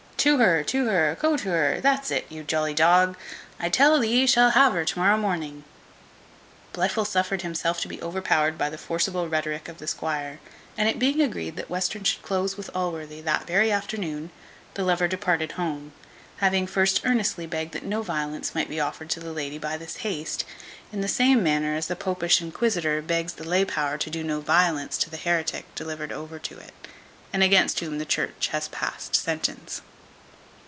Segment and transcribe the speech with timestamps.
[0.29, 3.17] To her, to her, co to her, that's it, you jolly dog.
[3.59, 5.63] I tell thee shat ha' her to morrow morning."
[6.73, 10.39] Blifil suffered himself to be overpowered by the forcible rhetoric of the squire;
[10.77, 14.29] and it being agreed that Western should close with Allworthy that very afternoon,
[14.75, 15.91] the lover departed home,
[16.37, 19.97] having first earnestly begged that no violence might be offered to the lady by this
[20.05, 20.45] haste,
[20.91, 24.39] in the same manner as a popish inquisitor begs the lay power to do no
[24.39, 26.75] violence to the heretic delivered over to it,
[27.33, 29.81] and against whom the church hath passed sentence.